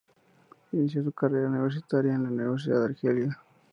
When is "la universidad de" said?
2.23-2.85